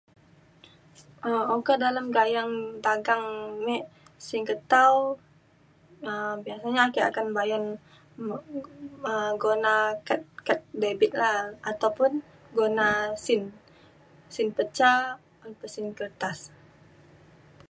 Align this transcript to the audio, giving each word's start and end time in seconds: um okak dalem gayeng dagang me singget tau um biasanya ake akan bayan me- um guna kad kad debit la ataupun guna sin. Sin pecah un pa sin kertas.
um 1.29 1.43
okak 1.57 1.77
dalem 1.83 2.07
gayeng 2.17 2.51
dagang 2.85 3.23
me 3.65 3.75
singget 4.27 4.59
tau 4.73 4.97
um 6.09 6.33
biasanya 6.45 6.81
ake 6.87 6.99
akan 7.09 7.27
bayan 7.37 7.63
me- 8.25 8.45
um 9.11 9.31
guna 9.43 9.75
kad 10.07 10.21
kad 10.47 10.59
debit 10.81 11.11
la 11.21 11.33
ataupun 11.71 12.11
guna 12.59 12.89
sin. 13.25 13.41
Sin 14.35 14.47
pecah 14.57 14.99
un 15.45 15.51
pa 15.59 15.65
sin 15.73 15.87
kertas. 15.99 16.39